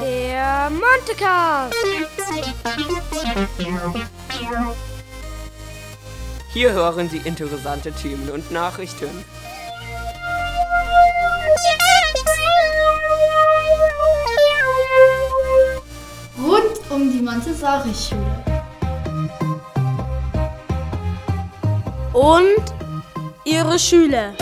Der 0.00 0.70
Montecast. 0.70 1.74
Hier 6.52 6.72
hören 6.72 7.08
Sie 7.08 7.18
interessante 7.18 7.92
Themen 7.92 8.28
und 8.30 8.50
Nachrichten. 8.50 9.24
Rund 16.38 16.90
um 16.90 17.10
die 17.10 17.22
Montessori-Schule. 17.22 18.44
Und 22.12 22.74
ihre 23.44 23.78
Schüler. 23.78 24.34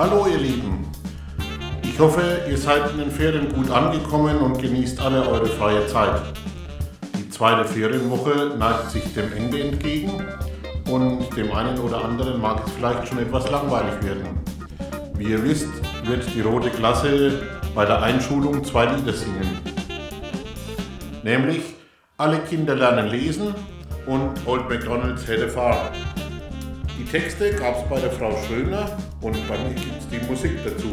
Hallo 0.00 0.26
ihr 0.26 0.38
Lieben, 0.38 0.90
ich 1.82 1.98
hoffe, 1.98 2.22
ihr 2.48 2.56
seid 2.56 2.90
in 2.92 3.00
den 3.00 3.10
Ferien 3.10 3.52
gut 3.52 3.70
angekommen 3.70 4.38
und 4.38 4.58
genießt 4.58 4.98
alle 4.98 5.28
eure 5.28 5.44
freie 5.44 5.86
Zeit. 5.88 6.22
Die 7.18 7.28
zweite 7.28 7.68
Ferienwoche 7.68 8.54
neigt 8.58 8.92
sich 8.92 9.12
dem 9.12 9.30
Ende 9.30 9.60
entgegen 9.60 10.26
und 10.90 11.36
dem 11.36 11.52
einen 11.52 11.78
oder 11.80 12.02
anderen 12.02 12.40
mag 12.40 12.62
es 12.66 12.72
vielleicht 12.72 13.08
schon 13.08 13.18
etwas 13.18 13.50
langweilig 13.50 14.02
werden. 14.02 14.40
Wie 15.18 15.32
ihr 15.32 15.44
wisst, 15.44 15.68
wird 16.04 16.24
die 16.34 16.40
rote 16.40 16.70
Klasse 16.70 17.42
bei 17.74 17.84
der 17.84 18.00
Einschulung 18.00 18.64
zwei 18.64 18.86
Lieder 18.86 19.12
singen. 19.12 19.58
Nämlich 21.22 21.74
Alle 22.16 22.38
Kinder 22.38 22.74
lernen 22.74 23.08
lesen 23.08 23.54
und 24.06 24.30
Old 24.46 24.66
MacDonald's 24.66 25.28
Had 25.28 25.42
a 25.42 25.48
Farm. 25.48 26.29
Die 27.00 27.06
Texte 27.06 27.54
gab 27.54 27.78
es 27.78 27.88
bei 27.88 27.98
der 27.98 28.10
Frau 28.10 28.30
Schöner 28.46 28.98
und 29.22 29.34
bei 29.48 29.56
mir 29.56 29.72
gibt 29.72 30.00
es 30.00 30.08
die 30.10 30.22
Musik 30.26 30.52
dazu. 30.62 30.88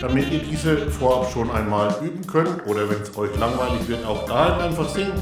Damit 0.00 0.30
ihr 0.30 0.38
diese 0.38 0.88
vorab 0.88 1.28
schon 1.32 1.50
einmal 1.50 1.92
üben 2.00 2.24
könnt 2.24 2.64
oder 2.68 2.88
wenn 2.88 3.02
es 3.02 3.16
euch 3.18 3.36
langweilig 3.36 3.88
wird, 3.88 4.06
auch 4.06 4.24
daheim 4.24 4.68
einfach 4.68 4.88
singen, 4.88 5.20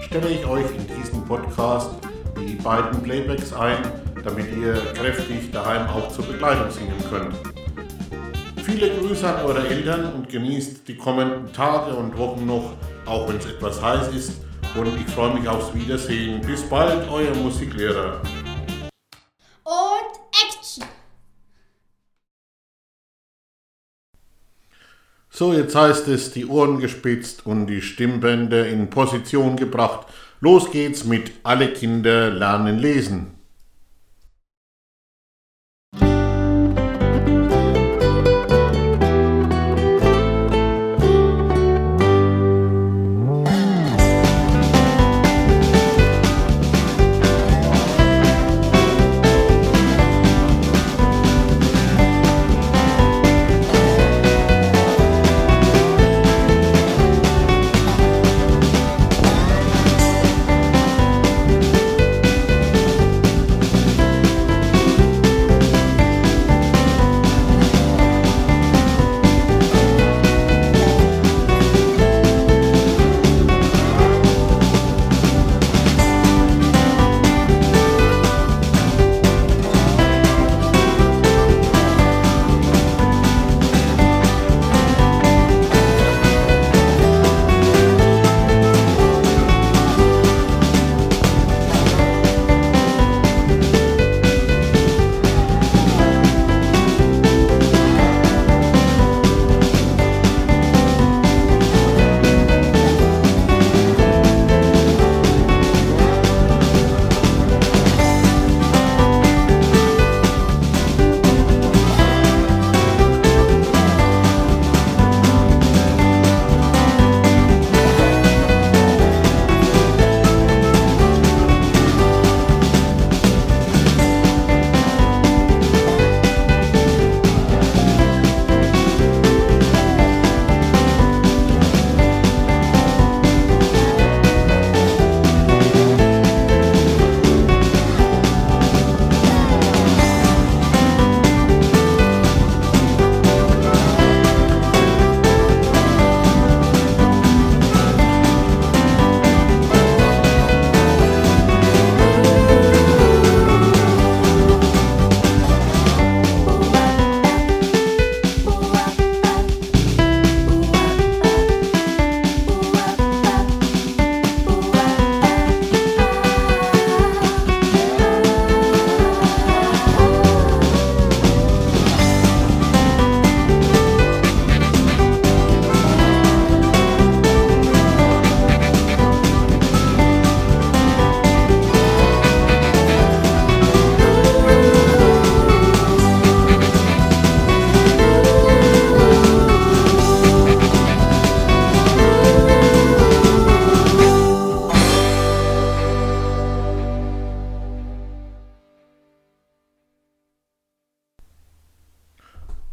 stelle 0.00 0.28
ich 0.28 0.46
euch 0.46 0.66
in 0.76 0.86
diesem 0.96 1.24
Podcast 1.24 1.90
die 2.40 2.54
beiden 2.54 3.02
Playbacks 3.02 3.52
ein, 3.52 3.78
damit 4.22 4.46
ihr 4.56 4.74
kräftig 4.94 5.50
daheim 5.50 5.88
auch 5.88 6.08
zur 6.12 6.24
Begleitung 6.24 6.70
singen 6.70 7.02
könnt. 7.10 7.34
Viele 8.62 8.90
Grüße 8.90 9.26
an 9.28 9.44
eure 9.44 9.66
Eltern 9.66 10.12
und 10.12 10.28
genießt 10.28 10.86
die 10.86 10.96
kommenden 10.96 11.52
Tage 11.52 11.96
und 11.96 12.16
Wochen 12.16 12.46
noch, 12.46 12.74
auch 13.06 13.28
wenn 13.28 13.38
es 13.38 13.46
etwas 13.46 13.82
heiß 13.82 14.14
ist. 14.14 14.47
Und 14.76 15.00
ich 15.00 15.06
freue 15.12 15.34
mich 15.34 15.48
aufs 15.48 15.74
Wiedersehen. 15.74 16.40
Bis 16.42 16.62
bald, 16.68 17.08
euer 17.10 17.34
Musiklehrer. 17.34 18.20
Und 19.64 20.20
Action! 20.32 20.84
So, 25.30 25.52
jetzt 25.52 25.74
heißt 25.74 26.08
es, 26.08 26.32
die 26.32 26.46
Ohren 26.46 26.78
gespitzt 26.78 27.46
und 27.46 27.66
die 27.66 27.82
Stimmbänder 27.82 28.68
in 28.68 28.90
Position 28.90 29.56
gebracht. 29.56 30.06
Los 30.40 30.70
geht's 30.70 31.04
mit 31.04 31.32
Alle 31.42 31.72
Kinder 31.72 32.30
lernen 32.30 32.78
lesen. 32.78 33.37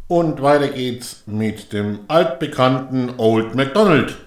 Und 0.08 0.40
weiter 0.40 0.68
geht's 0.68 1.24
mit 1.26 1.72
dem 1.72 2.00
altbekannten 2.06 3.14
Old 3.18 3.54
MacDonald. 3.56 4.25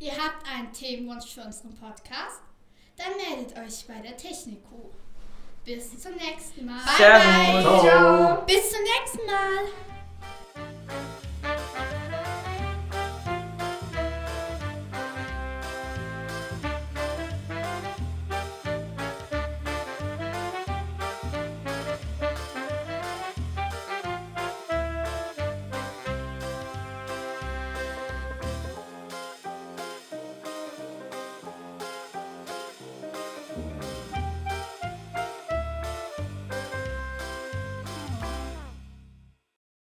Ihr 0.00 0.12
habt 0.12 0.46
einen 0.50 0.72
Themenwunsch 0.72 1.34
für 1.34 1.42
unseren 1.42 1.74
Podcast? 1.74 2.40
Dann 2.96 3.08
meldet 3.18 3.54
euch 3.58 3.86
bei 3.86 4.00
der 4.00 4.16
Technik-Crew. 4.16 4.88
Bis 5.62 6.00
zum 6.00 6.12
nächsten 6.14 6.64
Mal. 6.64 6.80
Servus. 6.96 7.82
Ciao. 7.82 8.42
Bis 8.46 8.70
zum 8.70 8.80
nächsten 8.82 9.26
Mal. 9.26 9.89